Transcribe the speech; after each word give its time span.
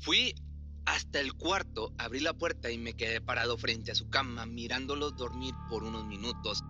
Fui 0.00 0.34
hasta 0.86 1.20
el 1.20 1.34
cuarto, 1.34 1.92
abrí 1.98 2.20
la 2.20 2.32
puerta 2.32 2.70
y 2.70 2.78
me 2.78 2.94
quedé 2.94 3.20
parado 3.20 3.58
frente 3.58 3.92
a 3.92 3.94
su 3.94 4.08
cama, 4.08 4.46
mirándolo 4.46 5.10
dormir 5.10 5.54
por 5.68 5.84
unos 5.84 6.06
minutos. 6.06 6.64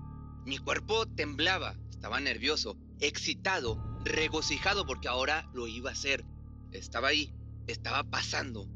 Mi 0.45 0.59
cuerpo 0.59 1.07
temblaba, 1.07 1.77
estaba 1.91 2.19
nervioso, 2.19 2.77
excitado, 2.99 3.81
regocijado 4.05 4.85
porque 4.85 5.07
ahora 5.07 5.49
lo 5.55 5.69
iba 5.69 5.91
a 5.91 5.93
hacer. 5.93 6.25
Estaba 6.73 7.09
ahí, 7.09 7.33
estaba 7.69 8.03
pasando. 8.03 8.67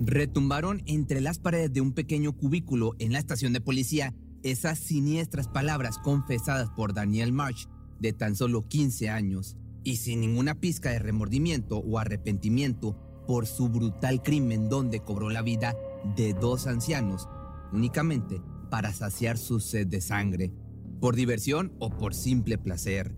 Retumbaron 0.00 0.82
entre 0.86 1.20
las 1.20 1.38
paredes 1.38 1.72
de 1.72 1.80
un 1.80 1.92
pequeño 1.92 2.36
cubículo 2.36 2.96
en 2.98 3.12
la 3.12 3.20
estación 3.20 3.52
de 3.52 3.60
policía 3.60 4.12
esas 4.42 4.80
siniestras 4.80 5.46
palabras 5.46 5.98
confesadas 5.98 6.68
por 6.70 6.94
Daniel 6.94 7.32
March, 7.32 7.68
de 8.00 8.12
tan 8.12 8.34
solo 8.34 8.66
15 8.66 9.08
años, 9.08 9.56
y 9.84 9.96
sin 9.96 10.20
ninguna 10.20 10.56
pizca 10.56 10.90
de 10.90 10.98
remordimiento 10.98 11.78
o 11.78 11.98
arrepentimiento 12.00 12.98
por 13.26 13.46
su 13.46 13.68
brutal 13.68 14.22
crimen 14.22 14.68
donde 14.68 15.00
cobró 15.00 15.30
la 15.30 15.42
vida 15.42 15.74
de 16.16 16.34
dos 16.34 16.66
ancianos, 16.66 17.28
únicamente 17.72 18.40
para 18.70 18.92
saciar 18.92 19.38
su 19.38 19.60
sed 19.60 19.86
de 19.86 20.00
sangre, 20.00 20.52
por 21.00 21.14
diversión 21.14 21.72
o 21.78 21.90
por 21.90 22.14
simple 22.14 22.58
placer. 22.58 23.14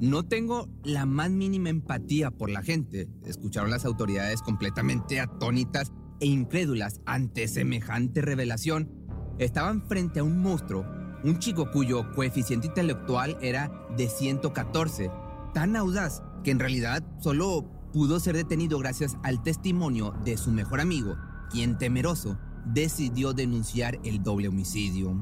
No 0.00 0.22
tengo 0.22 0.68
la 0.82 1.04
más 1.04 1.30
mínima 1.30 1.68
empatía 1.68 2.30
por 2.30 2.48
la 2.48 2.62
gente. 2.62 3.06
Escucharon 3.26 3.70
las 3.70 3.84
autoridades 3.84 4.40
completamente 4.40 5.20
atónitas 5.20 5.92
e 6.20 6.26
incrédulas 6.26 7.02
ante 7.04 7.46
semejante 7.48 8.22
revelación. 8.22 8.90
Estaban 9.38 9.86
frente 9.86 10.20
a 10.20 10.24
un 10.24 10.40
monstruo, 10.40 10.86
un 11.22 11.38
chico 11.38 11.70
cuyo 11.70 12.12
coeficiente 12.14 12.68
intelectual 12.68 13.36
era 13.42 13.70
de 13.94 14.08
114, 14.08 15.10
tan 15.52 15.76
audaz 15.76 16.22
que 16.44 16.50
en 16.50 16.60
realidad 16.60 17.02
solo 17.18 17.79
pudo 17.92 18.20
ser 18.20 18.36
detenido 18.36 18.78
gracias 18.78 19.16
al 19.22 19.42
testimonio 19.42 20.14
de 20.24 20.36
su 20.36 20.50
mejor 20.50 20.80
amigo, 20.80 21.16
quien 21.50 21.78
temeroso 21.78 22.38
decidió 22.64 23.32
denunciar 23.32 23.98
el 24.04 24.22
doble 24.22 24.48
homicidio. 24.48 25.14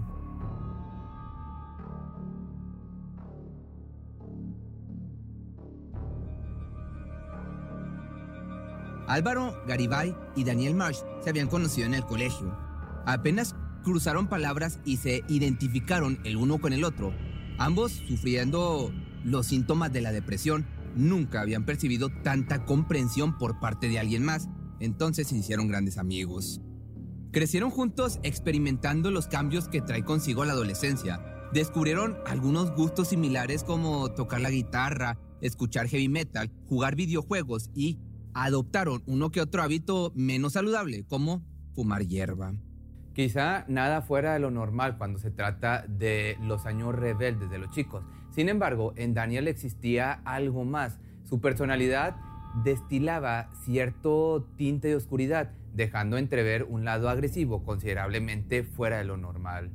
Álvaro 9.08 9.55
Garibay 9.66 10.14
y 10.36 10.44
Daniel 10.44 10.75
Marsh 10.75 10.98
se 11.25 11.30
habían 11.30 11.48
conocido 11.48 11.86
en 11.86 11.94
el 11.94 12.05
colegio. 12.05 12.55
Apenas 13.06 13.55
cruzaron 13.82 14.28
palabras 14.28 14.80
y 14.84 14.98
se 14.98 15.25
identificaron 15.28 16.19
el 16.25 16.36
uno 16.36 16.58
con 16.58 16.75
el 16.75 16.84
otro, 16.84 17.14
ambos 17.56 17.92
sufriendo 17.92 18.92
los 19.25 19.47
síntomas 19.47 19.92
de 19.94 20.03
la 20.03 20.12
depresión. 20.12 20.66
Nunca 20.98 21.42
habían 21.42 21.64
percibido 21.64 22.08
tanta 22.24 22.64
comprensión 22.64 23.38
por 23.38 23.60
parte 23.60 23.88
de 23.88 24.00
alguien 24.00 24.24
más, 24.24 24.48
entonces 24.80 25.28
se 25.28 25.36
hicieron 25.36 25.68
grandes 25.68 25.96
amigos. 25.96 26.60
Crecieron 27.30 27.70
juntos 27.70 28.18
experimentando 28.24 29.12
los 29.12 29.28
cambios 29.28 29.69
que 29.69 29.80
trae 29.80 30.02
consigo 30.02 30.44
la 30.44 30.54
adolescencia. 30.54 31.20
Descubrieron 31.52 32.16
algunos 32.26 32.75
gustos 32.75 33.10
similares 33.10 33.62
como 33.62 34.10
tocar 34.10 34.41
la 34.41 34.50
guitarra, 34.50 35.20
escuchar 35.41 35.86
heavy 35.86 36.09
metal, 36.09 36.50
jugar 36.66 36.97
videojuegos 36.97 37.70
y 37.76 38.00
adoptaron 38.34 39.04
uno 39.06 39.30
que 39.30 39.41
otro 39.41 39.62
hábito 39.62 40.10
menos 40.16 40.54
saludable, 40.54 41.04
como 41.04 41.44
fumar 41.75 42.09
hierba. 42.09 42.54
Quizá 43.12 43.65
nada 43.69 44.03
fuera 44.03 44.32
de 44.32 44.41
lo 44.41 44.50
normal 44.50 44.98
cuando 44.98 45.20
se 45.20 45.30
trata 45.30 45.84
de 45.88 46.36
los 46.42 46.66
años 46.66 46.92
rebeldes 46.92 47.50
de 47.50 47.59
los 47.59 47.70
chicos. 47.70 48.04
Sin 48.38 48.49
embargo, 48.49 48.93
en 48.94 49.15
Daniel 49.15 49.49
existía 49.49 50.12
algo 50.25 50.65
más. 50.65 51.00
Su 51.25 51.41
personalidad 51.41 52.15
destilaba 52.62 53.50
cierto 53.65 54.49
tinte 54.56 54.87
de 54.87 54.94
oscuridad, 54.94 55.50
dejando 55.75 56.19
entrever 56.19 56.62
un 56.62 56.84
lado 56.84 57.09
agresivo 57.09 57.65
considerablemente 57.65 58.62
fuera 58.62 58.98
de 58.98 59.04
lo 59.04 59.16
normal. 59.16 59.72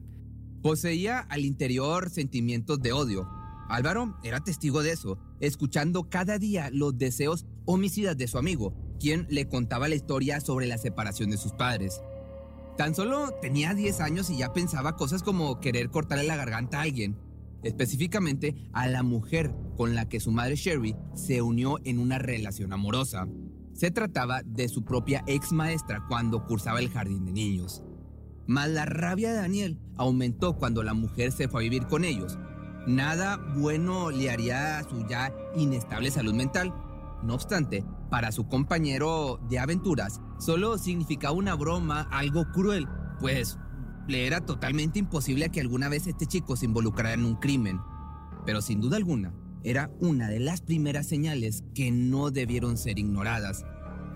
Poseía 0.61 1.19
al 1.19 1.43
interior 1.43 2.09
sentimientos 2.09 2.81
de 2.81 2.93
odio. 2.93 3.27
Álvaro 3.67 4.17
era 4.23 4.39
testigo 4.39 4.81
de 4.81 4.91
eso, 4.91 5.19
escuchando 5.41 6.09
cada 6.09 6.39
día 6.39 6.69
los 6.71 6.97
deseos 6.97 7.45
homicidas 7.65 8.15
de 8.15 8.29
su 8.29 8.37
amigo, 8.37 8.73
quien 8.97 9.27
le 9.29 9.45
contaba 9.49 9.89
la 9.89 9.95
historia 9.95 10.39
sobre 10.39 10.67
la 10.67 10.77
separación 10.77 11.31
de 11.31 11.37
sus 11.37 11.51
padres. 11.51 12.01
Tan 12.77 12.95
solo 12.95 13.29
tenía 13.41 13.73
10 13.73 13.99
años 13.99 14.29
y 14.29 14.37
ya 14.37 14.53
pensaba 14.53 14.95
cosas 14.95 15.21
como 15.21 15.59
querer 15.59 15.89
cortarle 15.89 16.23
la 16.23 16.37
garganta 16.37 16.79
a 16.79 16.83
alguien, 16.83 17.17
específicamente 17.63 18.55
a 18.73 18.87
la 18.87 19.03
mujer 19.03 19.53
con 19.75 19.95
la 19.95 20.07
que 20.07 20.19
su 20.19 20.31
madre 20.31 20.55
Sherry 20.55 20.95
se 21.15 21.41
unió 21.41 21.79
en 21.83 21.99
una 21.99 22.19
relación 22.19 22.73
amorosa. 22.73 23.27
Se 23.73 23.91
trataba 23.91 24.43
de 24.43 24.69
su 24.69 24.85
propia 24.85 25.23
ex 25.27 25.51
maestra 25.51 26.05
cuando 26.07 26.45
cursaba 26.45 26.79
el 26.79 26.89
jardín 26.89 27.25
de 27.25 27.31
niños. 27.31 27.83
Mas 28.45 28.69
la 28.69 28.85
rabia 28.85 29.31
de 29.31 29.37
Daniel 29.37 29.79
aumentó 29.95 30.57
cuando 30.57 30.83
la 30.83 30.93
mujer 30.93 31.31
se 31.31 31.47
fue 31.47 31.61
a 31.61 31.63
vivir 31.63 31.87
con 31.87 32.03
ellos. 32.03 32.37
Nada 32.85 33.37
bueno 33.55 34.11
le 34.11 34.29
haría 34.29 34.79
a 34.79 34.83
su 34.83 35.07
ya 35.07 35.33
inestable 35.55 36.11
salud 36.11 36.33
mental. 36.33 36.73
No 37.23 37.35
obstante, 37.35 37.85
para 38.09 38.33
su 38.33 38.47
compañero 38.47 39.39
de 39.49 39.59
aventuras, 39.59 40.19
solo 40.39 40.77
significaba 40.77 41.33
una 41.33 41.55
broma, 41.55 42.01
algo 42.11 42.45
cruel, 42.51 42.85
pues 43.21 43.57
le 44.07 44.27
era 44.27 44.41
totalmente 44.41 44.99
imposible 44.99 45.49
que 45.49 45.61
alguna 45.61 45.89
vez 45.89 46.07
este 46.07 46.25
chico 46.25 46.55
se 46.55 46.65
involucrara 46.65 47.13
en 47.13 47.25
un 47.25 47.35
crimen. 47.35 47.79
Pero 48.45 48.61
sin 48.61 48.81
duda 48.81 48.97
alguna, 48.97 49.33
era 49.63 49.89
una 49.99 50.27
de 50.27 50.39
las 50.39 50.61
primeras 50.61 51.07
señales 51.07 51.63
que 51.73 51.91
no 51.91 52.31
debieron 52.31 52.77
ser 52.77 52.99
ignoradas, 52.99 53.65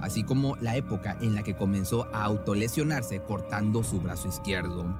así 0.01 0.23
como 0.23 0.57
la 0.57 0.75
época 0.75 1.17
en 1.21 1.35
la 1.35 1.43
que 1.43 1.55
comenzó 1.55 2.13
a 2.13 2.23
autolesionarse 2.25 3.21
cortando 3.23 3.83
su 3.83 4.01
brazo 4.01 4.27
izquierdo. 4.27 4.97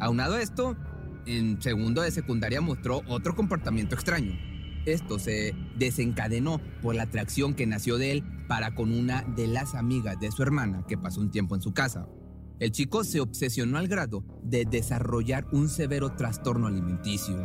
Aunado 0.00 0.38
esto, 0.38 0.76
en 1.26 1.60
segundo 1.60 2.02
de 2.02 2.10
secundaria 2.10 2.60
mostró 2.60 3.02
otro 3.08 3.34
comportamiento 3.34 3.94
extraño. 3.94 4.32
Esto 4.86 5.18
se 5.18 5.54
desencadenó 5.76 6.60
por 6.82 6.94
la 6.94 7.04
atracción 7.04 7.54
que 7.54 7.66
nació 7.66 7.96
de 7.96 8.12
él 8.12 8.24
para 8.46 8.74
con 8.74 8.92
una 8.92 9.22
de 9.22 9.46
las 9.46 9.74
amigas 9.74 10.20
de 10.20 10.30
su 10.30 10.42
hermana 10.42 10.84
que 10.86 10.98
pasó 10.98 11.20
un 11.20 11.30
tiempo 11.30 11.54
en 11.54 11.62
su 11.62 11.72
casa. 11.72 12.06
El 12.60 12.70
chico 12.70 13.04
se 13.04 13.20
obsesionó 13.20 13.78
al 13.78 13.88
grado 13.88 14.24
de 14.42 14.64
desarrollar 14.64 15.46
un 15.52 15.68
severo 15.68 16.14
trastorno 16.14 16.66
alimenticio. 16.66 17.36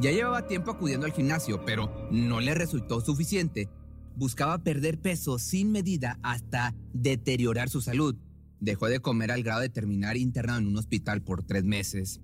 Ya 0.00 0.10
llevaba 0.10 0.46
tiempo 0.46 0.70
acudiendo 0.70 1.06
al 1.06 1.12
gimnasio, 1.12 1.64
pero 1.64 2.08
no 2.10 2.40
le 2.40 2.54
resultó 2.54 3.00
suficiente. 3.00 3.68
Buscaba 4.16 4.58
perder 4.58 4.98
peso 4.98 5.38
sin 5.38 5.72
medida 5.72 6.18
hasta 6.22 6.74
deteriorar 6.92 7.68
su 7.68 7.80
salud. 7.80 8.16
Dejó 8.60 8.86
de 8.86 9.00
comer 9.00 9.30
al 9.30 9.42
grado 9.42 9.60
de 9.60 9.68
terminar 9.68 10.16
internado 10.16 10.58
en 10.58 10.66
un 10.66 10.76
hospital 10.76 11.22
por 11.22 11.44
tres 11.44 11.64
meses. 11.64 12.20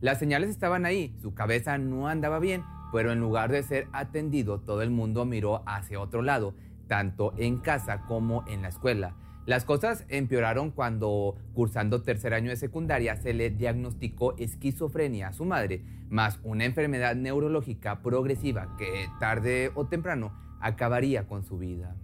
Las 0.00 0.18
señales 0.18 0.50
estaban 0.50 0.86
ahí, 0.86 1.14
su 1.20 1.34
cabeza 1.34 1.78
no 1.78 2.06
andaba 2.06 2.38
bien 2.38 2.62
pero 2.92 3.12
en 3.12 3.20
lugar 3.20 3.50
de 3.50 3.62
ser 3.62 3.88
atendido, 3.92 4.60
todo 4.60 4.82
el 4.82 4.90
mundo 4.90 5.24
miró 5.24 5.62
hacia 5.66 6.00
otro 6.00 6.22
lado, 6.22 6.54
tanto 6.86 7.34
en 7.36 7.58
casa 7.58 8.02
como 8.06 8.44
en 8.48 8.62
la 8.62 8.68
escuela. 8.68 9.14
Las 9.48 9.64
cosas 9.64 10.04
empeoraron 10.10 10.70
cuando, 10.70 11.34
cursando 11.54 12.02
tercer 12.02 12.34
año 12.34 12.50
de 12.50 12.56
secundaria, 12.56 13.16
se 13.16 13.32
le 13.32 13.48
diagnosticó 13.48 14.36
esquizofrenia 14.36 15.28
a 15.28 15.32
su 15.32 15.46
madre, 15.46 15.82
más 16.10 16.38
una 16.44 16.66
enfermedad 16.66 17.16
neurológica 17.16 18.02
progresiva 18.02 18.76
que 18.76 19.08
tarde 19.18 19.72
o 19.74 19.86
temprano 19.86 20.38
acabaría 20.60 21.26
con 21.26 21.46
su 21.46 21.56
vida. 21.56 21.96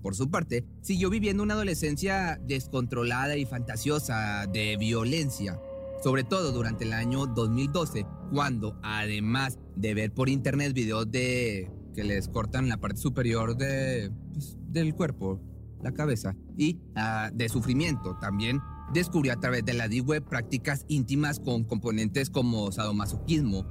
Por 0.00 0.14
su 0.14 0.30
parte, 0.30 0.64
siguió 0.80 1.10
viviendo 1.10 1.42
una 1.42 1.52
adolescencia 1.52 2.40
descontrolada 2.42 3.36
y 3.36 3.44
fantasiosa 3.44 4.46
de 4.46 4.78
violencia, 4.78 5.60
sobre 6.02 6.24
todo 6.24 6.52
durante 6.52 6.84
el 6.84 6.94
año 6.94 7.26
2012, 7.26 8.06
cuando 8.32 8.80
además 8.82 9.58
de 9.74 9.92
ver 9.92 10.10
por 10.10 10.30
internet 10.30 10.72
videos 10.72 11.10
de 11.10 11.70
que 11.94 12.02
les 12.02 12.28
cortan 12.28 12.70
la 12.70 12.78
parte 12.78 12.98
superior 12.98 13.58
de, 13.58 14.10
pues, 14.32 14.56
del 14.70 14.94
cuerpo, 14.94 15.38
la 15.82 15.92
cabeza, 15.92 16.34
y 16.56 16.78
ah, 16.94 17.30
de 17.32 17.48
sufrimiento, 17.48 18.16
también 18.20 18.60
descubrió 18.92 19.32
a 19.32 19.40
través 19.40 19.64
de 19.64 19.74
la 19.74 19.88
D-Web 19.88 20.24
prácticas 20.24 20.84
íntimas 20.88 21.40
con 21.40 21.64
componentes 21.64 22.30
como 22.30 22.70
sadomasoquismo, 22.72 23.66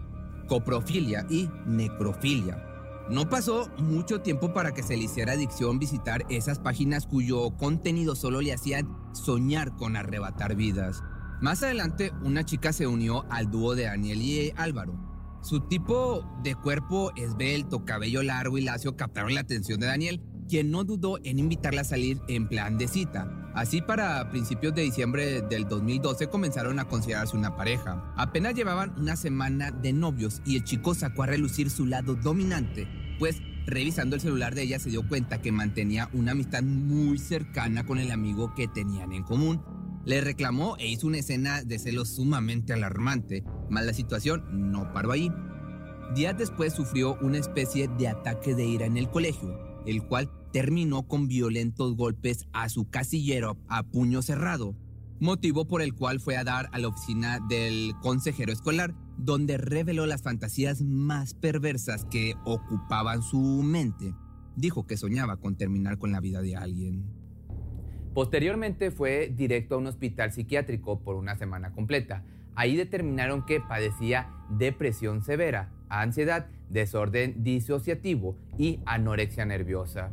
coprofilia 0.48 1.26
y 1.30 1.50
necrofilia. 1.66 2.62
No 3.10 3.30
pasó 3.30 3.70
mucho 3.78 4.22
tiempo 4.22 4.52
para 4.52 4.74
que 4.74 4.82
se 4.82 4.98
le 4.98 5.04
hiciera 5.04 5.34
adicción 5.34 5.78
visitar 5.78 6.26
esas 6.30 6.58
páginas 6.58 7.06
cuyo 7.06 7.56
contenido 7.56 8.16
solo 8.16 8.42
le 8.42 8.54
hacían 8.54 8.88
soñar 9.14 9.76
con 9.76 9.96
arrebatar 9.96 10.56
vidas. 10.56 11.04
Más 11.40 11.62
adelante, 11.62 12.12
una 12.24 12.44
chica 12.46 12.74
se 12.74 12.88
unió 12.88 13.26
al 13.30 13.52
dúo 13.52 13.76
de 13.76 13.84
Daniel 13.84 14.22
y 14.22 14.54
Álvaro. 14.56 14.98
Su 15.44 15.60
tipo 15.60 16.26
de 16.42 16.56
cuerpo 16.56 17.12
esbelto, 17.16 17.86
cabello 17.86 18.24
largo 18.24 18.58
y 18.58 18.62
lacio 18.62 18.96
captaron 18.96 19.36
la 19.36 19.42
atención 19.42 19.80
de 19.80 19.86
Daniel, 19.86 20.24
quien 20.48 20.72
no 20.72 20.84
dudó 20.84 21.20
en 21.24 21.40
invitarla 21.40 21.82
a 21.82 21.86
salir 21.86 22.22
en 22.28 22.48
plan 22.48 22.78
de 22.78 22.88
cita. 22.88 23.52
Así 23.56 23.82
para 23.82 24.30
principios 24.32 24.76
de 24.76 24.82
diciembre 24.82 25.42
del 25.42 25.68
2012 25.68 26.28
comenzaron 26.28 26.78
a 26.80 26.86
considerarse 26.86 27.38
una 27.38 27.56
pareja. 27.56 28.14
Apenas 28.18 28.54
llevaban 28.54 28.94
una 28.98 29.16
semana 29.16 29.72
de 29.72 29.94
novios 29.94 30.42
y 30.46 30.58
el 30.58 30.64
chico 30.66 30.94
sacó 30.94 31.24
a 31.24 31.28
relucir 31.28 31.70
su 31.70 31.86
lado 31.86 32.16
dominante, 32.16 32.88
pues 33.18 33.42
revisando 33.66 34.16
el 34.16 34.22
celular 34.22 34.56
de 34.56 34.64
ella 34.64 34.80
se 34.80 34.90
dio 34.90 35.08
cuenta 35.08 35.42
que 35.42 35.52
mantenía 35.52 36.10
una 36.14 36.34
amistad 36.34 36.64
muy 36.64 37.18
cercana 37.18 37.86
con 37.86 37.98
el 37.98 38.12
amigo 38.12 38.54
que 38.56 38.68
tenían 38.68 39.14
en 39.14 39.24
común. 39.24 39.64
Le 40.06 40.22
reclamó 40.22 40.76
e 40.78 40.88
hizo 40.88 41.08
una 41.08 41.18
escena 41.18 41.64
de 41.64 41.80
celos 41.80 42.10
sumamente 42.10 42.74
alarmante, 42.74 43.44
mas 43.70 43.86
la 43.86 43.94
situación 43.94 44.72
no 44.72 44.94
paró 44.94 45.14
ahí. 45.14 45.32
Días 46.14 46.38
después 46.38 46.74
sufrió 46.74 47.18
una 47.22 47.40
especie 47.40 47.88
de 47.88 48.10
ataque 48.10 48.54
de 48.54 48.66
ira 48.66 48.86
en 48.86 48.98
el 48.98 49.10
colegio, 49.10 49.58
el 49.86 50.04
cual 50.08 50.30
terminó 50.52 51.04
con 51.08 51.28
violentos 51.28 51.96
golpes 51.96 52.48
a 52.54 52.70
su 52.70 52.90
casillero 52.90 53.58
a 53.68 53.84
puño 53.84 54.22
cerrado, 54.22 54.76
motivo 55.20 55.66
por 55.66 55.82
el 55.82 55.94
cual 55.94 56.20
fue 56.20 56.38
a 56.38 56.44
dar 56.44 56.70
a 56.72 56.80
la 56.80 56.88
oficina 56.88 57.40
del 57.50 57.94
consejero 58.02 58.52
escolar, 58.52 58.94
donde 59.18 59.58
reveló 59.58 60.06
las 60.06 60.22
fantasías 60.22 60.82
más 60.82 61.34
perversas 61.34 62.06
que 62.06 62.36
ocupaban 62.46 63.22
su 63.22 63.40
mente. 63.64 64.14
Dijo 64.56 64.88
que 64.88 64.98
soñaba 64.98 65.38
con 65.38 65.58
terminar 65.58 65.98
con 65.98 66.12
la 66.12 66.20
vida 66.20 66.42
de 66.42 66.56
alguien. 66.56 67.06
Posteriormente 68.14 68.92
fue 68.92 69.34
directo 69.36 69.76
a 69.76 69.78
un 69.78 69.88
hospital 69.88 70.32
psiquiátrico 70.32 71.02
por 71.02 71.18
una 71.18 71.36
semana 71.36 71.74
completa. 71.74 72.24
Ahí 72.56 72.78
determinaron 72.78 73.46
que 73.46 73.60
padecía 73.60 74.30
depresión 74.50 75.22
severa, 75.22 75.74
ansiedad, 75.90 76.48
desorden 76.70 77.44
disociativo 77.44 78.38
y 78.58 78.80
anorexia 78.86 79.46
nerviosa. 79.46 80.12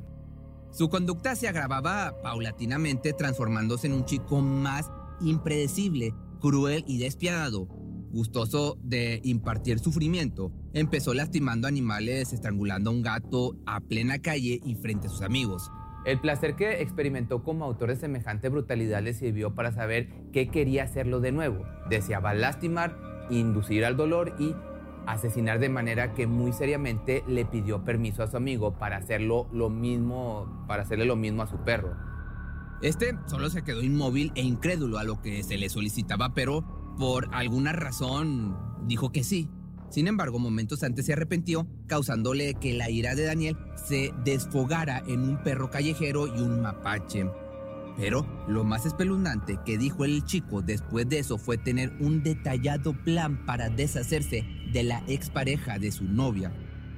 Su 0.70 0.88
conducta 0.88 1.36
se 1.36 1.48
agravaba 1.48 2.14
paulatinamente 2.22 3.12
transformándose 3.12 3.88
en 3.88 3.92
un 3.92 4.04
chico 4.06 4.40
más 4.40 4.90
impredecible, 5.20 6.14
cruel 6.40 6.84
y 6.86 6.98
despiadado. 6.98 7.66
Gustoso 8.10 8.78
de 8.82 9.20
impartir 9.24 9.78
sufrimiento, 9.78 10.52
empezó 10.72 11.14
lastimando 11.14 11.68
animales, 11.68 12.32
estrangulando 12.32 12.90
a 12.90 12.92
un 12.92 13.02
gato 13.02 13.56
a 13.66 13.80
plena 13.80 14.18
calle 14.18 14.60
y 14.64 14.74
frente 14.74 15.06
a 15.06 15.10
sus 15.10 15.22
amigos. 15.22 15.70
El 16.04 16.20
placer 16.20 16.56
que 16.56 16.82
experimentó 16.82 17.42
como 17.42 17.64
autor 17.64 17.90
de 17.90 17.96
semejante 17.96 18.48
brutalidad 18.48 19.02
le 19.02 19.14
sirvió 19.14 19.54
para 19.54 19.72
saber 19.72 20.08
qué 20.32 20.48
quería 20.48 20.84
hacerlo 20.84 21.20
de 21.20 21.32
nuevo. 21.32 21.64
Deseaba 21.88 22.34
lastimar, 22.34 22.98
inducir 23.30 23.84
al 23.84 23.96
dolor 23.96 24.34
y 24.38 24.54
asesinar 25.06 25.58
de 25.58 25.68
manera 25.68 26.14
que 26.14 26.26
muy 26.26 26.52
seriamente 26.52 27.24
le 27.26 27.44
pidió 27.44 27.84
permiso 27.84 28.22
a 28.22 28.28
su 28.28 28.36
amigo 28.36 28.78
para 28.78 28.96
hacerlo 28.96 29.48
lo 29.52 29.70
mismo, 29.70 30.64
para 30.66 30.82
hacerle 30.82 31.04
lo 31.04 31.16
mismo 31.16 31.42
a 31.42 31.46
su 31.46 31.56
perro. 31.58 31.94
Este 32.82 33.16
solo 33.26 33.48
se 33.48 33.62
quedó 33.62 33.82
inmóvil 33.82 34.32
e 34.34 34.42
incrédulo 34.42 34.98
a 34.98 35.04
lo 35.04 35.22
que 35.22 35.42
se 35.42 35.56
le 35.56 35.68
solicitaba, 35.68 36.34
pero 36.34 36.64
por 36.98 37.28
alguna 37.32 37.72
razón 37.72 38.56
dijo 38.86 39.10
que 39.10 39.24
sí. 39.24 39.48
Sin 39.88 40.08
embargo, 40.08 40.38
momentos 40.38 40.82
antes 40.82 41.06
se 41.06 41.12
arrepintió, 41.12 41.66
causándole 41.86 42.54
que 42.54 42.72
la 42.72 42.88
ira 42.88 43.14
de 43.14 43.26
Daniel 43.26 43.58
se 43.76 44.12
desfogara 44.24 45.02
en 45.06 45.20
un 45.20 45.42
perro 45.42 45.70
callejero 45.70 46.26
y 46.26 46.40
un 46.40 46.62
mapache. 46.62 47.26
Pero 47.96 48.26
lo 48.48 48.64
más 48.64 48.86
espeluznante 48.86 49.58
que 49.64 49.78
dijo 49.78 50.04
el 50.04 50.24
chico 50.24 50.62
después 50.62 51.08
de 51.08 51.18
eso 51.18 51.38
fue 51.38 51.58
tener 51.58 51.92
un 52.00 52.22
detallado 52.22 52.94
plan 53.04 53.44
para 53.44 53.68
deshacerse 53.68 54.44
de 54.72 54.82
la 54.82 55.02
expareja 55.06 55.78
de 55.78 55.92
su 55.92 56.04
novia. 56.04 56.52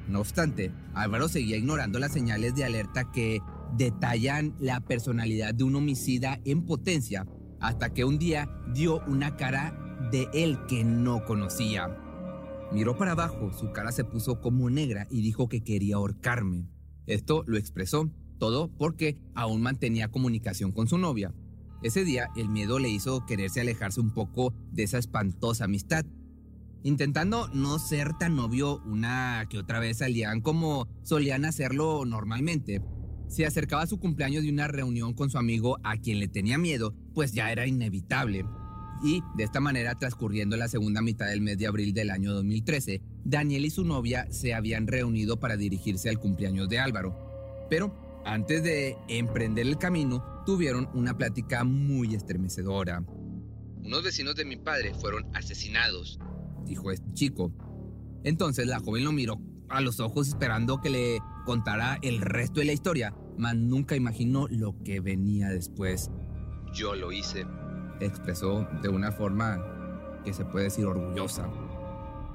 No 0.08 0.20
obstante, 0.20 0.73
Álvaro 0.94 1.29
seguía 1.29 1.56
ignorando 1.56 1.99
las 1.99 2.12
señales 2.12 2.55
de 2.55 2.64
alerta 2.64 3.11
que 3.11 3.41
detallan 3.76 4.55
la 4.61 4.81
personalidad 4.81 5.55
de 5.55 5.64
un 5.64 5.75
homicida 5.75 6.41
en 6.44 6.64
potencia, 6.64 7.26
hasta 7.61 7.93
que 7.93 8.05
un 8.05 8.19
día 8.19 8.49
dio 8.75 9.02
una 9.06 9.37
cara 9.37 9.76
de 10.12 10.29
él 10.32 10.58
que 10.69 10.85
no 10.85 11.25
conocía. 11.25 11.88
Miró 12.73 12.97
para 12.97 13.12
abajo, 13.12 13.52
su 13.52 13.73
cara 13.73 13.93
se 13.93 14.05
puso 14.05 14.40
como 14.40 14.69
negra 14.69 15.06
y 15.11 15.23
dijo 15.23 15.49
que 15.49 15.62
quería 15.62 15.97
ahorcarme. 15.97 16.69
Esto 17.06 17.43
lo 17.47 17.56
expresó 17.56 18.11
todo 18.44 18.69
porque 18.76 19.17
aún 19.35 19.62
mantenía 19.62 20.11
comunicación 20.11 20.70
con 20.70 20.87
su 20.87 20.99
novia. 20.99 21.32
Ese 21.82 22.05
día 22.05 22.29
el 22.37 22.50
miedo 22.50 22.79
le 22.79 22.91
hizo 22.91 23.25
quererse 23.25 23.62
alejarse 23.62 24.02
un 24.02 24.12
poco 24.12 24.52
de 24.70 24.82
esa 24.82 24.99
espantosa 24.99 25.64
amistad. 25.64 26.05
Intentando 26.82 27.49
no 27.55 27.79
ser 27.79 28.12
tan 28.19 28.37
novio 28.37 28.82
una 28.85 29.46
que 29.49 29.56
otra 29.56 29.79
vez 29.79 29.96
salían 29.96 30.43
como 30.43 30.87
solían 31.05 31.46
hacerlo 31.46 32.05
normalmente. 32.05 32.82
Se 33.29 33.46
acercaba 33.46 33.87
su 33.87 33.99
cumpleaños 33.99 34.43
de 34.43 34.50
una 34.50 34.69
reunión 34.69 35.14
con 35.14 35.31
su 35.31 35.38
amigo 35.38 35.79
a 35.82 35.97
quien 35.97 36.20
le 36.20 36.29
tenía 36.29 36.58
miedo, 36.58 36.94
pues 37.14 37.32
ya 37.32 37.50
era 37.50 37.67
inevitable. 37.67 38.44
Y 39.02 39.23
de 39.38 39.44
esta 39.44 39.61
manera, 39.61 39.94
transcurriendo 39.94 40.58
la 40.58 40.69
segunda 40.69 41.00
mitad 41.00 41.29
del 41.29 41.40
mes 41.40 41.56
de 41.56 41.67
abril 41.67 41.94
del 41.94 42.11
año 42.11 42.35
2013, 42.35 43.00
Daniel 43.25 43.64
y 43.64 43.70
su 43.70 43.87
novia 43.87 44.26
se 44.31 44.52
habían 44.52 44.87
reunido 44.87 45.40
para 45.40 45.56
dirigirse 45.56 46.11
al 46.11 46.19
cumpleaños 46.19 46.69
de 46.69 46.79
Álvaro. 46.79 47.25
Pero 47.70 48.04
antes 48.25 48.62
de 48.62 48.97
emprender 49.09 49.67
el 49.67 49.79
camino, 49.79 50.43
tuvieron 50.47 50.88
una 50.94 51.17
plática 51.17 51.65
muy 51.65 52.15
estremecedora. 52.15 53.05
Unos 53.82 54.03
vecinos 54.03 54.35
de 54.35 54.44
mi 54.44 54.56
padre 54.56 54.94
fueron 54.94 55.25
asesinados, 55.35 56.19
dijo 56.65 56.91
este 56.91 57.12
chico. 57.12 57.53
Entonces 58.25 58.67
la 58.67 58.81
joven 58.81 59.05
lo 59.05 59.12
miró 59.12 59.38
a 59.69 59.81
los 59.81 60.00
ojos 60.00 60.29
esperando 60.29 60.81
que 60.81 60.91
le 60.91 61.19
contara 61.44 61.99
el 62.03 62.21
resto 62.21 62.61
de 62.61 62.67
la 62.67 62.73
historia, 62.73 63.15
mas 63.37 63.56
nunca 63.56 63.97
imaginó 63.97 64.47
lo 64.49 64.82
que 64.82 65.00
venía 65.00 65.49
después. 65.49 66.11
Yo 66.73 66.94
lo 66.94 67.12
hice, 67.12 67.47
expresó 68.00 68.67
de 68.82 68.88
una 68.88 69.12
forma 69.12 69.59
que 70.25 70.32
se 70.32 70.44
puede 70.44 70.65
decir 70.65 70.87
orgullosa. 70.87 71.49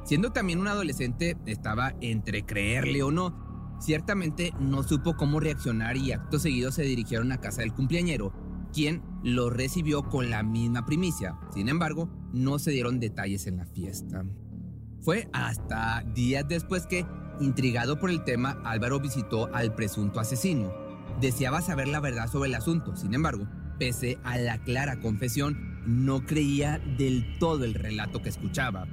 Siendo 0.03 0.31
también 0.31 0.59
un 0.59 0.67
adolescente, 0.67 1.37
estaba 1.45 1.93
entre 2.01 2.45
creerle 2.45 3.03
o 3.03 3.11
no, 3.11 3.48
Ciertamente 3.79 4.53
no 4.59 4.83
supo 4.83 5.15
cómo 5.15 5.39
reaccionar 5.39 5.95
y 5.97 6.11
acto 6.11 6.37
seguido 6.37 6.71
se 6.71 6.83
dirigieron 6.83 7.31
a 7.31 7.39
casa 7.39 7.61
del 7.61 7.73
cumpleañero, 7.73 8.33
quien 8.73 9.01
lo 9.23 9.49
recibió 9.49 10.03
con 10.03 10.29
la 10.29 10.43
misma 10.43 10.85
primicia. 10.85 11.39
Sin 11.53 11.69
embargo, 11.69 12.09
no 12.33 12.59
se 12.59 12.71
dieron 12.71 12.99
detalles 12.99 13.47
en 13.47 13.57
la 13.57 13.65
fiesta. 13.65 14.25
Fue 15.01 15.29
hasta 15.31 16.03
días 16.13 16.45
después 16.47 16.85
que, 16.85 17.05
intrigado 17.39 17.99
por 17.99 18.09
el 18.09 18.23
tema, 18.23 18.61
Álvaro 18.65 18.99
visitó 18.99 19.53
al 19.55 19.73
presunto 19.73 20.19
asesino. 20.19 20.71
Deseaba 21.21 21.61
saber 21.61 21.87
la 21.87 22.01
verdad 22.01 22.29
sobre 22.29 22.49
el 22.49 22.55
asunto, 22.55 22.95
sin 22.95 23.13
embargo, 23.13 23.47
pese 23.79 24.19
a 24.23 24.37
la 24.37 24.57
clara 24.59 24.99
confesión, 24.99 25.81
no 25.85 26.25
creía 26.25 26.79
del 26.97 27.39
todo 27.39 27.63
el 27.63 27.73
relato 27.73 28.21
que 28.21 28.29
escuchaba. 28.29 28.87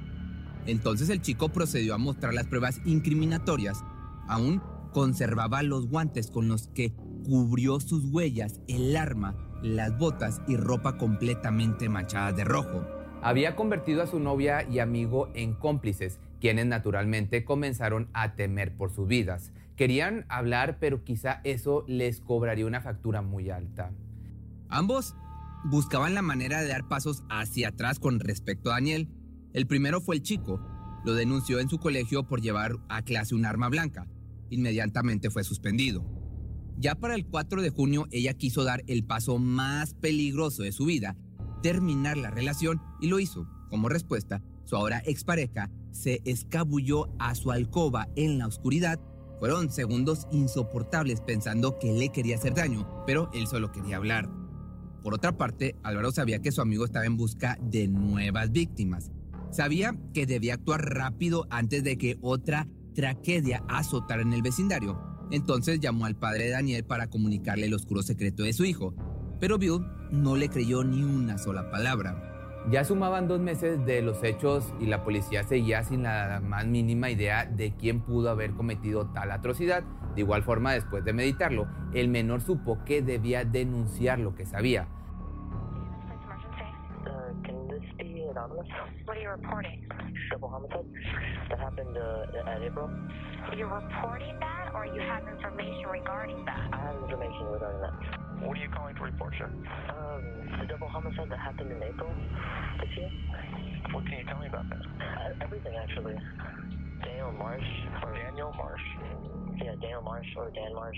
Entonces 0.65 1.09
el 1.09 1.21
chico 1.21 1.49
procedió 1.49 1.93
a 1.93 1.97
mostrar 1.97 2.33
las 2.33 2.47
pruebas 2.47 2.81
incriminatorias, 2.85 3.83
aún 4.27 4.61
Conservaba 4.97 5.61
los 5.61 5.87
guantes 5.89 6.31
con 6.31 6.47
los 6.47 6.69
que 6.69 6.91
cubrió 7.23 7.79
sus 7.79 8.05
huellas, 8.05 8.61
el 8.67 8.97
arma, 8.97 9.35
las 9.61 9.95
botas 9.95 10.41
y 10.47 10.57
ropa 10.57 10.97
completamente 10.97 11.87
manchadas 11.87 12.35
de 12.35 12.43
rojo. 12.43 12.83
Había 13.21 13.55
convertido 13.55 14.01
a 14.01 14.07
su 14.07 14.19
novia 14.19 14.67
y 14.67 14.79
amigo 14.79 15.29
en 15.35 15.53
cómplices, 15.53 16.19
quienes 16.41 16.65
naturalmente 16.65 17.45
comenzaron 17.45 18.09
a 18.13 18.33
temer 18.33 18.75
por 18.75 18.89
sus 18.89 19.07
vidas. 19.07 19.51
Querían 19.75 20.25
hablar, 20.29 20.79
pero 20.79 21.03
quizá 21.03 21.41
eso 21.43 21.85
les 21.87 22.19
cobraría 22.19 22.65
una 22.65 22.81
factura 22.81 23.21
muy 23.21 23.51
alta. 23.51 23.91
Ambos 24.67 25.15
buscaban 25.65 26.15
la 26.15 26.23
manera 26.23 26.59
de 26.59 26.69
dar 26.69 26.87
pasos 26.87 27.23
hacia 27.29 27.67
atrás 27.67 27.99
con 27.99 28.19
respecto 28.19 28.71
a 28.71 28.73
Daniel. 28.73 29.09
El 29.53 29.67
primero 29.67 30.01
fue 30.01 30.15
el 30.15 30.23
chico. 30.23 30.59
Lo 31.05 31.13
denunció 31.13 31.59
en 31.59 31.69
su 31.69 31.77
colegio 31.77 32.27
por 32.27 32.41
llevar 32.41 32.77
a 32.89 33.03
clase 33.03 33.35
un 33.35 33.45
arma 33.45 33.69
blanca 33.69 34.07
inmediatamente 34.49 35.29
fue 35.29 35.43
suspendido. 35.43 36.03
Ya 36.79 36.95
para 36.95 37.15
el 37.15 37.25
4 37.25 37.61
de 37.61 37.69
junio 37.69 38.07
ella 38.11 38.33
quiso 38.33 38.63
dar 38.63 38.83
el 38.87 39.03
paso 39.03 39.39
más 39.39 39.95
peligroso 39.95 40.63
de 40.63 40.71
su 40.71 40.85
vida, 40.85 41.15
terminar 41.63 42.17
la 42.17 42.29
relación 42.29 42.81
y 43.01 43.07
lo 43.07 43.19
hizo. 43.19 43.47
Como 43.69 43.89
respuesta, 43.89 44.43
su 44.65 44.75
ahora 44.75 45.01
expareja 45.05 45.71
se 45.91 46.21
escabulló 46.25 47.09
a 47.19 47.33
su 47.35 47.51
alcoba 47.51 48.07
en 48.15 48.37
la 48.37 48.47
oscuridad. 48.47 48.99
Fueron 49.39 49.71
segundos 49.71 50.27
insoportables 50.31 51.21
pensando 51.21 51.79
que 51.79 51.93
le 51.93 52.09
quería 52.09 52.35
hacer 52.35 52.53
daño, 52.53 52.87
pero 53.05 53.29
él 53.33 53.47
solo 53.47 53.71
quería 53.71 53.97
hablar. 53.97 54.29
Por 55.03 55.13
otra 55.13 55.37
parte, 55.37 55.75
Álvaro 55.83 56.11
sabía 56.11 56.39
que 56.39 56.51
su 56.51 56.61
amigo 56.61 56.85
estaba 56.85 57.05
en 57.05 57.17
busca 57.17 57.57
de 57.61 57.87
nuevas 57.87 58.51
víctimas. 58.51 59.11
Sabía 59.51 59.97
que 60.13 60.25
debía 60.25 60.55
actuar 60.55 60.81
rápido 60.93 61.47
antes 61.49 61.83
de 61.83 61.97
que 61.97 62.17
otra 62.21 62.67
tragedia 62.97 63.63
azotara 63.69 64.23
en 64.23 64.33
el 64.33 64.41
vecindario. 64.41 64.99
Entonces 65.29 65.79
llamó 65.79 66.07
al 66.07 66.15
padre 66.15 66.45
de 66.45 66.49
Daniel 66.49 66.83
para 66.83 67.11
comunicarle 67.11 67.67
el 67.67 67.75
oscuro 67.75 68.01
secreto 68.01 68.41
de 68.41 68.53
su 68.53 68.65
hijo. 68.65 68.95
Pero 69.39 69.59
Bill 69.59 69.85
no 70.09 70.35
le 70.35 70.49
creyó 70.49 70.83
ni 70.83 71.03
una 71.03 71.37
sola 71.37 71.69
palabra. 71.69 72.63
Ya 72.71 72.83
sumaban 72.83 73.27
dos 73.27 73.39
meses 73.39 73.85
de 73.85 74.01
los 74.01 74.23
hechos 74.23 74.73
y 74.79 74.87
la 74.87 75.03
policía 75.03 75.43
seguía 75.43 75.83
sin 75.83 76.03
la 76.03 76.41
más 76.43 76.65
mínima 76.65 77.11
idea 77.11 77.45
de 77.45 77.75
quién 77.75 78.01
pudo 78.01 78.31
haber 78.31 78.53
cometido 78.53 79.05
tal 79.11 79.29
atrocidad. 79.29 79.83
De 80.15 80.21
igual 80.21 80.41
forma, 80.41 80.73
después 80.73 81.05
de 81.05 81.13
meditarlo, 81.13 81.67
el 81.93 82.07
menor 82.07 82.41
supo 82.41 82.83
que 82.83 83.03
debía 83.03 83.45
denunciar 83.45 84.17
lo 84.17 84.33
que 84.33 84.47
sabía. 84.47 84.87
What 90.31 90.43
are 90.43 90.47
you 90.47 90.47
reporting? 90.47 90.47
Double 90.47 90.49
homicide 90.49 90.85
that 91.49 91.59
happened 91.59 91.97
uh, 91.97 92.49
at 92.49 92.61
April. 92.61 92.89
You're 93.55 93.67
reporting 93.67 94.39
that, 94.39 94.71
or 94.73 94.85
you 94.85 95.01
have 95.01 95.23
information 95.27 95.87
regarding 95.89 96.45
that? 96.45 96.69
I 96.73 96.77
have 96.77 96.95
information 97.03 97.45
regarding 97.47 97.81
that. 97.81 97.93
What 98.45 98.57
are 98.57 98.61
you 98.61 98.69
calling 98.69 98.95
to 98.95 99.03
report, 99.03 99.33
sir? 99.37 99.45
Um, 99.45 100.59
the 100.59 100.67
double 100.67 100.87
homicide 100.87 101.29
that 101.29 101.39
happened 101.39 101.71
in 101.71 101.81
April 101.81 102.09
this 102.79 102.89
year. 102.97 103.09
What 103.91 104.05
can 104.05 104.19
you 104.19 104.25
tell 104.25 104.39
me 104.39 104.47
about 104.47 104.69
that? 104.69 104.81
Uh, 104.99 105.43
everything, 105.43 105.75
actually. 105.75 106.15
Daniel 107.03 107.31
Marsh. 107.31 107.63
Or 108.03 108.13
Daniel 108.13 108.53
Marsh. 108.57 108.81
Yeah, 109.63 109.75
Daniel 109.81 110.01
Marsh 110.01 110.27
or 110.35 110.51
Dan 110.51 110.73
Marsh. 110.73 110.97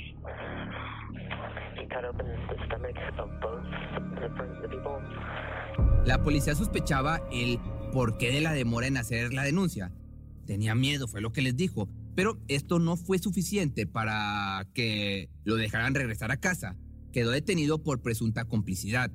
He 1.80 1.86
cut 1.86 2.04
open 2.04 2.26
the 2.28 2.56
stomach 2.68 2.96
of 3.18 3.30
both 3.42 3.64
the, 4.20 4.28
the 4.62 4.68
people. 4.68 5.02
La 6.06 6.18
policía 6.18 6.56
sospechaba 6.56 7.22
el 7.32 7.60
porqué 7.92 8.32
de 8.32 8.42
la 8.42 8.54
demora 8.54 8.88
en 8.88 8.98
hacer 8.98 9.34
la 9.34 9.44
denuncia. 9.44 9.92
Tenía 10.46 10.76
miedo, 10.76 11.08
fue 11.08 11.22
lo 11.22 11.32
que 11.32 11.42
les 11.42 11.56
dijo. 11.56 11.90
Pero 12.16 12.40
esto 12.48 12.80
no 12.80 12.98
fue 12.98 13.20
suficiente 13.20 13.88
para 13.88 14.68
que 14.74 15.30
lo 15.44 15.56
dejaran 15.56 15.96
regresar 15.96 16.32
a 16.32 16.38
casa. 16.38 16.76
Quedó 17.12 17.32
detenido 17.32 17.82
por 17.82 18.02
presunta 18.02 18.46
complicidad. 18.46 19.12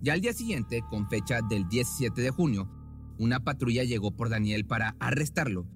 Ya 0.00 0.14
al 0.14 0.20
día 0.20 0.32
siguiente, 0.32 0.82
con 0.90 1.08
fecha 1.08 1.40
del 1.48 1.68
17 1.68 2.20
de 2.20 2.30
junio, 2.30 2.68
una 3.18 3.40
patrulla 3.44 3.84
llegó 3.84 4.10
por 4.10 4.28
Daniel 4.28 4.66
para 4.66 4.96
arrestarlo. 4.98 5.66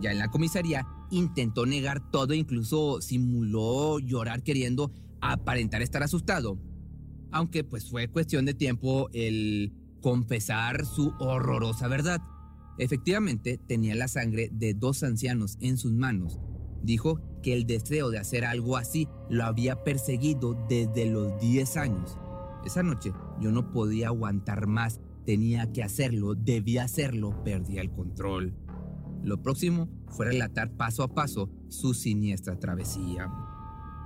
Ya 0.00 0.12
en 0.12 0.18
la 0.18 0.30
comisaría 0.30 0.86
intentó 1.10 1.66
negar 1.66 2.10
todo, 2.10 2.34
incluso 2.34 3.00
simuló 3.00 3.98
llorar 3.98 4.42
queriendo 4.42 4.90
aparentar 5.20 5.82
estar 5.82 6.02
asustado. 6.02 6.58
Aunque 7.30 7.64
pues 7.64 7.90
fue 7.90 8.08
cuestión 8.08 8.44
de 8.44 8.54
tiempo 8.54 9.10
el 9.12 9.72
confesar 10.04 10.84
su 10.84 11.14
horrorosa 11.18 11.88
verdad. 11.88 12.20
Efectivamente, 12.76 13.56
tenía 13.56 13.94
la 13.94 14.06
sangre 14.06 14.50
de 14.52 14.74
dos 14.74 15.02
ancianos 15.02 15.56
en 15.62 15.78
sus 15.78 15.92
manos. 15.92 16.38
Dijo 16.82 17.22
que 17.42 17.54
el 17.54 17.66
deseo 17.66 18.10
de 18.10 18.18
hacer 18.18 18.44
algo 18.44 18.76
así 18.76 19.08
lo 19.30 19.44
había 19.44 19.82
perseguido 19.82 20.62
desde 20.68 21.06
los 21.06 21.40
10 21.40 21.76
años. 21.78 22.18
Esa 22.66 22.82
noche 22.82 23.14
yo 23.40 23.50
no 23.50 23.72
podía 23.72 24.08
aguantar 24.08 24.66
más, 24.66 25.00
tenía 25.24 25.72
que 25.72 25.82
hacerlo, 25.82 26.34
debía 26.34 26.84
hacerlo, 26.84 27.42
perdía 27.42 27.80
el 27.80 27.90
control. 27.90 28.54
Lo 29.22 29.40
próximo 29.40 29.88
fue 30.08 30.26
relatar 30.26 30.76
paso 30.76 31.02
a 31.02 31.14
paso 31.14 31.48
su 31.68 31.94
siniestra 31.94 32.58
travesía. 32.58 33.32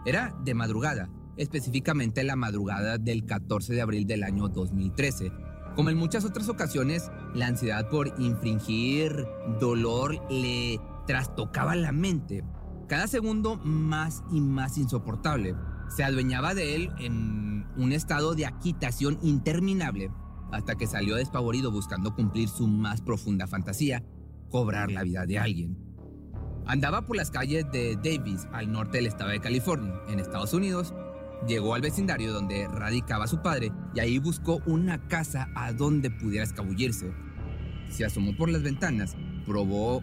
Era 0.07 0.33
de 0.45 0.55
madrugada, 0.55 1.11
específicamente 1.37 2.23
la 2.23 2.37
madrugada 2.37 2.99
del 2.99 3.26
14 3.26 3.75
de 3.75 3.81
abril 3.81 4.07
del 4.07 4.23
año 4.23 4.49
2013, 4.49 5.33
como 5.78 5.90
en 5.90 5.97
muchas 5.97 6.25
otras 6.25 6.49
ocasiones, 6.49 7.08
la 7.35 7.47
ansiedad 7.47 7.88
por 7.88 8.12
infringir 8.18 9.28
dolor 9.61 10.20
le 10.28 10.80
trastocaba 11.06 11.76
la 11.76 11.92
mente, 11.92 12.42
cada 12.88 13.06
segundo 13.06 13.54
más 13.62 14.25
y 14.32 14.40
más 14.40 14.76
insoportable. 14.76 15.54
Se 15.88 16.02
adueñaba 16.02 16.54
de 16.54 16.75
él 16.75 16.90
en 16.99 17.64
un 17.76 17.92
estado 17.92 18.35
de 18.35 18.47
agitación 18.47 19.20
interminable, 19.23 20.11
hasta 20.50 20.75
que 20.75 20.88
salió 20.88 21.14
despavorido 21.14 21.70
buscando 21.70 22.12
cumplir 22.12 22.49
su 22.49 22.66
más 22.66 23.00
profunda 23.00 23.47
fantasía, 23.47 24.02
cobrar 24.50 24.90
la 24.90 25.04
vida 25.04 25.26
de 25.26 25.38
alguien. 25.38 25.78
Andaba 26.66 27.02
por 27.02 27.14
las 27.14 27.30
calles 27.30 27.70
de 27.70 27.94
Davis, 27.94 28.49
al 28.52 28.73
norte 28.73 28.99
del 28.99 29.06
estado 29.06 29.30
de 29.30 29.38
California, 29.38 29.94
en 30.08 30.18
Estados 30.18 30.52
Unidos, 30.54 30.92
Llegó 31.47 31.75
al 31.75 31.83
vecindario 31.83 32.33
donde 32.33 32.66
radicaba 32.68 33.26
su 33.26 33.40
padre 33.40 33.73
y 33.95 34.00
ahí 34.00 34.18
buscó 34.18 34.61
una 34.66 35.07
casa 35.09 35.49
a 35.54 35.73
donde 35.73 36.11
pudiera 36.11 36.45
escabullirse. 36.45 37.12
Se 37.88 38.04
asomó 38.04 38.37
por 38.37 38.50
las 38.50 38.62
ventanas, 38.62 39.16
probó 39.47 40.02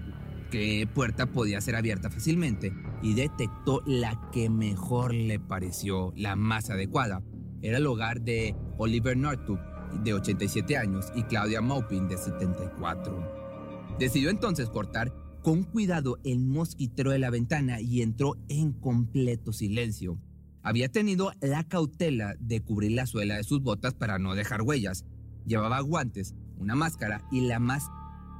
qué 0.49 0.87
puerta 0.91 1.25
podía 1.25 1.59
ser 1.61 1.75
abierta 1.75 2.09
fácilmente 2.09 2.73
y 3.01 3.13
detectó 3.13 3.81
la 3.85 4.29
que 4.31 4.49
mejor 4.49 5.13
le 5.13 5.39
pareció, 5.39 6.13
la 6.15 6.35
más 6.35 6.69
adecuada. 6.69 7.21
Era 7.61 7.77
el 7.77 7.87
hogar 7.87 8.21
de 8.21 8.55
Oliver 8.77 9.17
Northup, 9.17 9.59
de 10.03 10.13
87 10.13 10.77
años, 10.77 11.11
y 11.15 11.23
Claudia 11.23 11.61
Maupin, 11.61 12.07
de 12.07 12.17
74. 12.17 13.97
Decidió 13.99 14.29
entonces 14.29 14.69
cortar 14.69 15.13
con 15.41 15.63
cuidado 15.63 16.17
el 16.23 16.45
mosquitero 16.45 17.11
de 17.11 17.19
la 17.19 17.29
ventana 17.29 17.79
y 17.79 18.01
entró 18.01 18.35
en 18.49 18.73
completo 18.73 19.53
silencio. 19.53 20.17
Había 20.65 20.89
tenido 20.89 21.31
la 21.41 21.63
cautela 21.63 22.33
de 22.39 22.59
cubrir 22.59 22.93
la 22.93 23.05
suela 23.05 23.35
de 23.35 23.43
sus 23.43 23.61
botas 23.61 23.93
para 23.93 24.17
no 24.17 24.33
dejar 24.33 24.63
huellas. 24.63 25.05
Llevaba 25.45 25.79
guantes, 25.81 26.33
una 26.57 26.73
máscara 26.73 27.21
y 27.31 27.41
la 27.41 27.59
más 27.59 27.83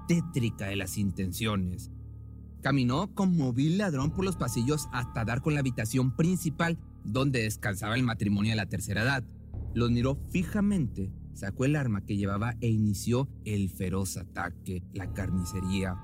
tétrica 0.07 0.65
de 0.65 0.75
las 0.75 0.97
intenciones. 0.97 1.91
Caminó 2.63 3.13
como 3.13 3.53
vil 3.53 3.77
ladrón 3.77 4.09
por 4.09 4.25
los 4.25 4.37
pasillos 4.37 4.87
hasta 4.91 5.23
dar 5.23 5.43
con 5.43 5.53
la 5.53 5.59
habitación 5.59 6.15
principal 6.15 6.79
donde 7.03 7.43
descansaba 7.43 7.93
el 7.93 8.01
matrimonio 8.01 8.53
de 8.53 8.55
la 8.55 8.65
tercera 8.65 9.03
edad. 9.03 9.23
Los 9.75 9.91
miró 9.91 10.17
fijamente, 10.31 11.11
sacó 11.35 11.65
el 11.65 11.75
arma 11.75 12.07
que 12.07 12.17
llevaba 12.17 12.55
e 12.59 12.69
inició 12.69 13.29
el 13.45 13.69
feroz 13.69 14.17
ataque, 14.17 14.81
la 14.93 15.13
carnicería. 15.13 15.95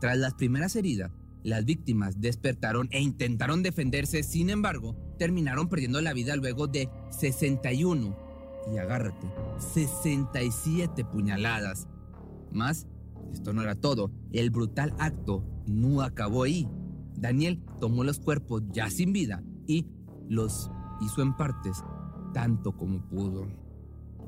Tras 0.00 0.18
las 0.18 0.34
primeras 0.34 0.74
heridas, 0.74 1.12
las 1.44 1.64
víctimas 1.64 2.20
despertaron 2.20 2.88
e 2.90 3.00
intentaron 3.00 3.62
defenderse, 3.62 4.24
sin 4.24 4.50
embargo, 4.50 4.96
terminaron 5.16 5.68
perdiendo 5.68 6.00
la 6.00 6.12
vida 6.12 6.36
luego 6.36 6.66
de 6.66 6.88
61, 7.10 8.16
y 8.72 8.78
agárrate, 8.78 9.26
67 9.58 11.04
puñaladas. 11.04 11.86
Más, 12.52 12.86
esto 13.32 13.52
no 13.52 13.62
era 13.62 13.74
todo, 13.74 14.10
el 14.32 14.50
brutal 14.50 14.94
acto 14.98 15.44
no 15.66 16.02
acabó 16.02 16.44
ahí. 16.44 16.68
Daniel 17.16 17.62
tomó 17.80 18.04
los 18.04 18.18
cuerpos 18.20 18.62
ya 18.70 18.90
sin 18.90 19.12
vida 19.12 19.42
y 19.66 19.86
los 20.28 20.70
hizo 21.00 21.22
en 21.22 21.36
partes, 21.36 21.82
tanto 22.32 22.76
como 22.76 23.06
pudo. 23.08 23.46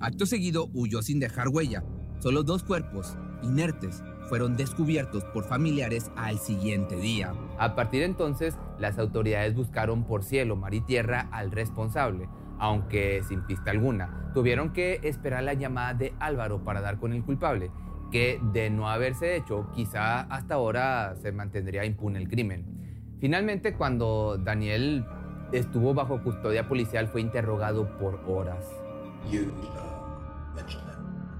Acto 0.00 0.26
seguido 0.26 0.68
huyó 0.74 1.02
sin 1.02 1.20
dejar 1.20 1.48
huella, 1.48 1.84
solo 2.20 2.42
dos 2.42 2.62
cuerpos, 2.62 3.16
inertes, 3.42 4.02
fueron 4.28 4.56
descubiertos 4.56 5.24
por 5.24 5.44
familiares 5.44 6.10
al 6.16 6.38
siguiente 6.38 6.96
día. 6.96 7.32
A 7.58 7.74
partir 7.74 8.00
de 8.00 8.06
entonces, 8.06 8.58
las 8.78 8.98
autoridades 8.98 9.54
buscaron 9.54 10.04
por 10.04 10.22
cielo, 10.22 10.56
mar 10.56 10.74
y 10.74 10.80
tierra 10.80 11.28
al 11.32 11.50
responsable, 11.50 12.28
aunque 12.58 13.22
sin 13.26 13.42
pista 13.42 13.70
alguna. 13.70 14.30
Tuvieron 14.34 14.72
que 14.72 15.00
esperar 15.02 15.42
la 15.44 15.54
llamada 15.54 15.94
de 15.94 16.14
Álvaro 16.20 16.64
para 16.64 16.80
dar 16.80 16.98
con 16.98 17.12
el 17.12 17.24
culpable, 17.24 17.70
que 18.10 18.40
de 18.52 18.70
no 18.70 18.88
haberse 18.88 19.36
hecho, 19.36 19.68
quizá 19.74 20.20
hasta 20.20 20.54
ahora 20.54 21.14
se 21.16 21.32
mantendría 21.32 21.84
impune 21.84 22.18
el 22.18 22.28
crimen. 22.28 23.16
Finalmente, 23.20 23.74
cuando 23.74 24.38
Daniel 24.38 25.04
estuvo 25.52 25.94
bajo 25.94 26.22
custodia 26.22 26.68
policial, 26.68 27.08
fue 27.08 27.20
interrogado 27.20 27.96
por 27.98 28.20
horas. 28.26 28.64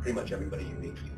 would 0.07 1.16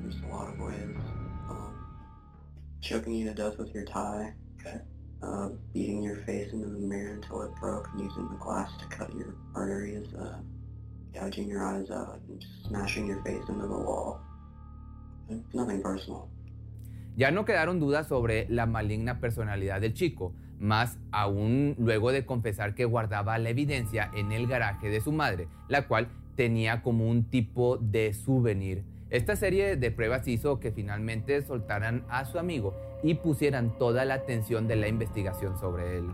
There's 0.00 0.22
a 0.22 0.26
lot 0.28 0.48
of 0.48 0.58
ways. 0.58 0.96
Um, 1.50 1.74
choking 2.80 3.14
you 3.14 3.26
to 3.26 3.34
death 3.34 3.58
with 3.58 3.74
your 3.74 3.84
tie. 3.84 4.34
Uh, 5.22 5.48
beating 5.72 6.02
your 6.02 6.16
face 6.26 6.52
into 6.52 6.68
the 6.68 6.78
mirror 6.78 7.14
until 7.14 7.42
it 7.42 7.50
broke 7.58 7.88
and 7.92 8.00
using 8.00 8.28
the 8.28 8.36
glass 8.36 8.70
to 8.78 8.86
cut 8.86 9.12
your 9.14 9.34
arteries. 9.54 10.06
Uh, 10.14 10.38
gouging 11.14 11.48
your 11.48 11.64
eyes 11.64 11.90
out 11.90 12.20
and 12.28 12.44
smashing 12.68 13.06
your 13.06 13.22
face 13.22 13.42
into 13.48 13.66
the 13.66 13.76
wall. 13.76 14.20
Nothing 15.52 15.82
personal. 15.82 16.28
Ya 17.16 17.30
no 17.30 17.44
quedaron 17.44 17.80
dudas 17.80 18.06
sobre 18.08 18.46
la 18.50 18.66
maligna 18.66 19.20
personalidad 19.20 19.80
del 19.80 19.94
chico, 19.94 20.34
más 20.58 20.98
aún 21.12 21.74
luego 21.78 22.12
de 22.12 22.26
confesar 22.26 22.74
que 22.74 22.84
guardaba 22.84 23.38
la 23.38 23.48
evidencia 23.48 24.10
en 24.14 24.32
el 24.32 24.46
garaje 24.46 24.90
de 24.90 25.00
su 25.00 25.12
madre, 25.12 25.48
la 25.68 25.88
cual 25.88 26.08
tenía 26.36 26.82
como 26.82 27.08
un 27.08 27.24
tipo 27.24 27.78
de 27.78 28.14
souvenir. 28.14 28.84
Esta 29.10 29.36
serie 29.36 29.76
de 29.76 29.90
pruebas 29.90 30.26
hizo 30.28 30.58
que 30.58 30.72
finalmente 30.72 31.40
soltaran 31.42 32.04
a 32.08 32.24
su 32.24 32.38
amigo 32.38 32.74
y 33.02 33.14
pusieran 33.14 33.78
toda 33.78 34.04
la 34.04 34.14
atención 34.14 34.66
de 34.68 34.76
la 34.76 34.88
investigación 34.88 35.58
sobre 35.58 35.98
él. 35.98 36.06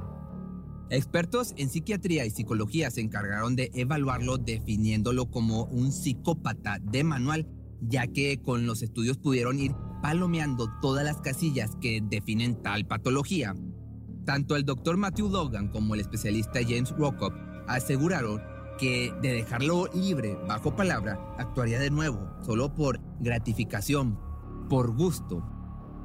Expertos 0.91 1.55
en 1.57 1.71
psiquiatría 1.71 2.27
y 2.27 2.31
psicología 2.31 2.91
se 2.91 3.01
encargaron 3.01 3.57
de 3.57 3.71
evaluarlo 3.73 4.37
definiéndolo 4.37 5.31
como 5.31 5.65
un 5.65 5.91
psicópata 5.91 6.79
de 6.83 7.03
manual, 7.03 7.47
ya 7.81 8.07
que 8.07 8.43
con 8.43 8.67
los 8.67 8.83
estudios 8.83 9.17
pudieron 9.17 9.59
ir 9.59 9.73
palomeando 10.03 10.69
todas 10.83 11.03
las 11.05 11.19
casillas 11.23 11.77
que 11.81 12.03
definen 12.03 12.63
tal 12.63 12.87
patología. 12.87 13.55
Tanto 14.27 14.55
el 14.55 14.65
doctor 14.65 14.99
Matthew 14.99 15.31
Logan 15.31 15.69
como 15.69 15.95
el 15.95 16.01
especialista 16.01 16.61
James 16.63 16.91
Rockoff 16.91 17.33
aseguraron 17.69 18.43
que 18.83 19.15
de 19.23 19.33
dejarlo 19.33 19.89
libre 19.95 20.37
bajo 20.49 20.75
palabra 20.75 21.17
actuaría 21.39 21.79
de 21.79 21.89
nuevo, 21.89 22.29
solo 22.45 22.75
por 22.75 22.99
gratificación, 23.21 24.19
por 24.69 24.91
gusto. 24.97 25.41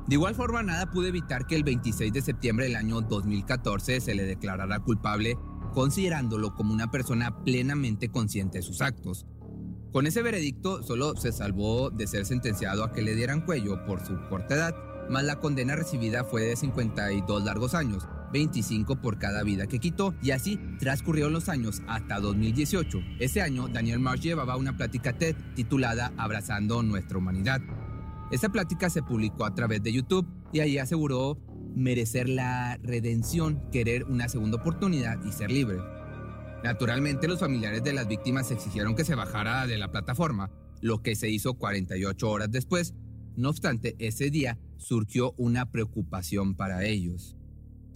De 0.07 0.13
igual 0.13 0.35
forma, 0.35 0.61
nada 0.61 0.91
pudo 0.91 1.07
evitar 1.07 1.47
que 1.47 1.55
el 1.55 1.63
26 1.63 2.13
de 2.13 2.21
septiembre 2.21 2.67
del 2.67 2.75
año 2.75 3.01
2014 3.01 3.99
se 3.99 4.13
le 4.13 4.25
declarara 4.25 4.79
culpable, 4.79 5.39
considerándolo 5.73 6.53
como 6.53 6.71
una 6.71 6.91
persona 6.91 7.43
plenamente 7.43 8.09
consciente 8.09 8.59
de 8.59 8.63
sus 8.63 8.83
actos. 8.83 9.25
Con 9.91 10.05
ese 10.05 10.21
veredicto, 10.21 10.83
solo 10.83 11.15
se 11.15 11.31
salvó 11.31 11.89
de 11.89 12.05
ser 12.05 12.27
sentenciado 12.27 12.83
a 12.83 12.91
que 12.91 13.01
le 13.01 13.15
dieran 13.15 13.41
cuello 13.41 13.83
por 13.87 14.05
su 14.05 14.19
corta 14.29 14.53
edad, 14.53 14.75
más 15.09 15.23
la 15.23 15.39
condena 15.39 15.75
recibida 15.75 16.23
fue 16.23 16.43
de 16.43 16.55
52 16.55 17.43
largos 17.43 17.73
años, 17.73 18.07
25 18.31 19.01
por 19.01 19.17
cada 19.17 19.43
vida 19.43 19.67
que 19.67 19.79
quitó, 19.79 20.13
y 20.21 20.31
así 20.31 20.59
transcurrieron 20.79 21.33
los 21.33 21.49
años 21.49 21.81
hasta 21.87 22.19
2018. 22.19 22.99
Ese 23.19 23.41
año, 23.41 23.67
Daniel 23.67 23.99
Marsh 23.99 24.21
llevaba 24.21 24.57
una 24.57 24.75
plática 24.75 25.13
TED 25.13 25.35
titulada 25.55 26.13
Abrazando 26.17 26.83
nuestra 26.83 27.17
humanidad. 27.17 27.61
Esta 28.31 28.49
plática 28.49 28.89
se 28.89 29.03
publicó 29.03 29.45
a 29.45 29.55
través 29.55 29.81
de 29.83 29.93
YouTube 29.93 30.27
y 30.51 30.59
ahí 30.59 30.77
aseguró 30.77 31.39
merecer 31.75 32.27
la 32.27 32.77
redención, 32.83 33.61
querer 33.71 34.03
una 34.05 34.27
segunda 34.27 34.57
oportunidad 34.57 35.23
y 35.23 35.31
ser 35.31 35.51
libre. 35.51 35.77
Naturalmente 36.63 37.27
los 37.27 37.39
familiares 37.39 37.83
de 37.83 37.93
las 37.93 38.07
víctimas 38.07 38.51
exigieron 38.51 38.95
que 38.95 39.05
se 39.05 39.15
bajara 39.15 39.67
de 39.67 39.77
la 39.77 39.91
plataforma, 39.91 40.49
lo 40.81 41.01
que 41.01 41.15
se 41.15 41.29
hizo 41.29 41.53
48 41.53 42.29
horas 42.29 42.51
después. 42.51 42.93
No 43.35 43.49
obstante, 43.49 43.95
ese 43.99 44.29
día 44.31 44.57
surgió 44.77 45.33
una 45.37 45.71
preocupación 45.71 46.55
para 46.55 46.83
ellos. 46.83 47.36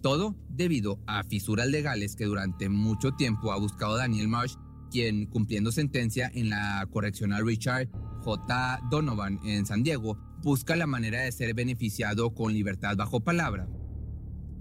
Todo 0.01 0.35
debido 0.49 0.99
a 1.05 1.23
fisuras 1.23 1.67
legales 1.67 2.15
que 2.15 2.25
durante 2.25 2.69
mucho 2.69 3.11
tiempo 3.11 3.51
ha 3.51 3.59
buscado 3.59 3.97
Daniel 3.97 4.27
Marsh, 4.27 4.55
quien 4.89 5.27
cumpliendo 5.27 5.71
sentencia 5.71 6.31
en 6.33 6.49
la 6.49 6.87
correccional 6.91 7.45
Richard 7.45 7.87
J. 8.23 8.81
Donovan 8.89 9.39
en 9.45 9.65
San 9.67 9.83
Diego, 9.83 10.17
busca 10.41 10.75
la 10.75 10.87
manera 10.87 11.21
de 11.21 11.31
ser 11.31 11.53
beneficiado 11.53 12.33
con 12.33 12.51
libertad 12.51 12.95
bajo 12.97 13.19
palabra. 13.19 13.67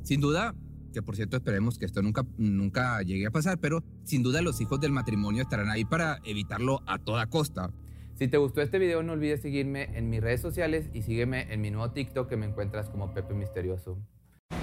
Sin 0.03 0.21
duda, 0.21 0.55
que 0.93 1.03
por 1.03 1.17
cierto 1.17 1.39
esperemos 1.39 1.79
que 1.79 1.87
esto 1.87 2.03
nunca, 2.03 2.27
nunca 2.37 3.01
llegue 3.01 3.27
a 3.27 3.31
pasar, 3.31 3.59
pero 3.59 3.83
sin 4.05 4.23
duda 4.23 4.43
los 4.43 4.61
hijos 4.61 4.79
del 4.81 4.93
matrimonio 4.93 5.43
estarán 5.43 5.71
ahí 5.71 5.87
para 5.87 6.21
evitarlo 6.25 6.83
a 6.87 6.99
toda 6.99 7.27
costa. 7.27 7.73
Si 8.15 8.29
te 8.29 8.37
gustó 8.37 8.61
este 8.61 8.79
video 8.79 9.03
no 9.03 9.13
olvides 9.13 9.41
seguirme 9.41 9.97
en 9.97 10.11
mis 10.11 10.21
redes 10.21 10.43
sociales 10.43 10.91
y 10.93 11.01
sígueme 11.01 11.51
en 11.51 11.63
mi 11.63 11.71
nuevo 11.71 11.93
TikTok 11.93 12.29
que 12.29 12.37
me 12.37 12.45
encuentras 12.45 12.91
como 12.91 13.15
Pepe 13.15 13.33
Misterioso. 13.33 13.99